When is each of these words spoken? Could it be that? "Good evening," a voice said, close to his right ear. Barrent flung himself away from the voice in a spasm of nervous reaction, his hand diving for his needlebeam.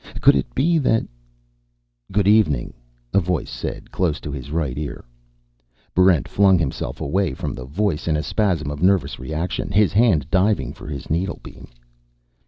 Could 0.19 0.35
it 0.35 0.55
be 0.55 0.79
that? 0.79 1.05
"Good 2.11 2.27
evening," 2.27 2.73
a 3.13 3.19
voice 3.19 3.51
said, 3.51 3.91
close 3.91 4.19
to 4.21 4.31
his 4.31 4.49
right 4.49 4.75
ear. 4.75 5.05
Barrent 5.95 6.27
flung 6.27 6.57
himself 6.57 6.99
away 6.99 7.35
from 7.35 7.53
the 7.53 7.65
voice 7.65 8.07
in 8.07 8.17
a 8.17 8.23
spasm 8.23 8.71
of 8.71 8.81
nervous 8.81 9.19
reaction, 9.19 9.69
his 9.69 9.93
hand 9.93 10.25
diving 10.31 10.73
for 10.73 10.87
his 10.87 11.07
needlebeam. 11.11 11.67